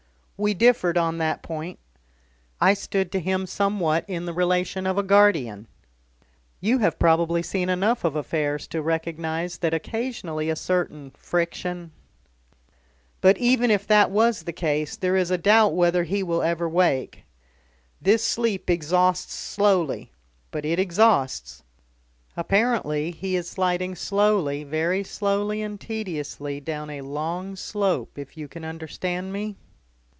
"We 0.43 0.55
differed 0.55 0.97
on 0.97 1.19
that 1.19 1.43
point. 1.43 1.77
I 2.59 2.73
stood 2.73 3.11
to 3.11 3.19
him 3.19 3.45
somewhat 3.45 4.05
in 4.07 4.25
the 4.25 4.33
relation 4.33 4.87
of 4.87 4.97
a 4.97 5.03
guardian. 5.03 5.67
You 6.59 6.79
have 6.79 6.97
probably 6.97 7.43
seen 7.43 7.69
enough 7.69 8.03
of 8.03 8.15
affairs 8.15 8.65
to 8.69 8.81
recognise 8.81 9.59
that 9.59 9.75
occasionally 9.75 10.49
a 10.49 10.55
certain 10.55 11.11
friction. 11.11 11.91
But 13.21 13.37
even 13.37 13.69
if 13.69 13.85
that 13.85 14.09
was 14.09 14.41
the 14.41 14.51
case, 14.51 14.95
there 14.97 15.15
is 15.15 15.29
a 15.29 15.37
doubt 15.37 15.75
whether 15.75 16.05
he 16.05 16.23
will 16.23 16.41
ever 16.41 16.67
wake. 16.67 17.23
This 18.01 18.23
sleep 18.25 18.67
exhausts 18.67 19.35
slowly, 19.35 20.11
but 20.49 20.65
it 20.65 20.79
exhausts. 20.79 21.61
Apparently 22.35 23.11
he 23.11 23.35
is 23.35 23.47
sliding 23.47 23.93
slowly, 23.93 24.63
very 24.63 25.03
slowly 25.03 25.61
and 25.61 25.79
tediously, 25.79 26.59
down 26.59 26.89
a 26.89 27.01
long 27.01 27.55
slope, 27.55 28.17
if 28.17 28.35
you 28.35 28.47
can 28.47 28.65
understand 28.65 29.31
me?" 29.31 29.55